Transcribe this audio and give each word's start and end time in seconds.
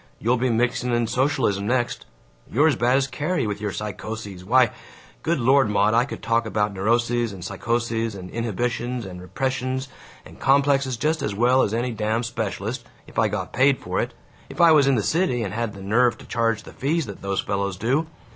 You'll 0.17 0.35
be 0.37 0.49
mixing 0.49 0.91
in 0.95 1.05
socialism 1.05 1.67
next! 1.67 2.07
You're 2.51 2.65
as 2.67 2.75
bad 2.75 2.97
as 2.97 3.05
Carrie, 3.05 3.45
with 3.45 3.61
your 3.61 3.71
'psychoses.' 3.71 4.43
Why, 4.43 4.71
Good 5.21 5.39
Lord, 5.39 5.69
Maud, 5.69 5.93
I 5.93 6.05
could 6.05 6.23
talk 6.23 6.47
about 6.47 6.73
neuroses 6.73 7.31
and 7.31 7.45
psychoses 7.45 8.15
and 8.15 8.31
inhibitions 8.31 9.05
and 9.05 9.21
repressions 9.21 9.89
and 10.25 10.39
complexes 10.39 10.97
just 10.97 11.21
as 11.21 11.35
well 11.35 11.61
as 11.61 11.71
any 11.75 11.91
damn 11.91 12.23
specialist, 12.23 12.83
if 13.05 13.19
I 13.19 13.27
got 13.27 13.53
paid 13.53 13.77
for 13.77 13.99
it, 13.99 14.15
if 14.49 14.59
I 14.59 14.71
was 14.71 14.87
in 14.87 14.95
the 14.95 15.03
city 15.03 15.43
and 15.43 15.53
had 15.53 15.75
the 15.75 15.83
nerve 15.83 16.17
to 16.17 16.25
charge 16.25 16.63
the 16.63 16.73
fees 16.73 17.05
that 17.05 17.21
those 17.21 17.41
fellows 17.41 17.77
do. 17.77 18.07